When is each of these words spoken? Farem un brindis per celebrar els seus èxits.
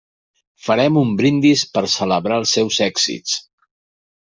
Farem 0.67 0.97
un 1.01 1.11
brindis 1.21 1.67
per 1.77 1.85
celebrar 1.99 2.41
els 2.45 2.59
seus 2.59 2.83
èxits. 2.91 3.41